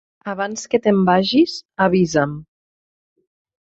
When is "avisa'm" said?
1.89-2.33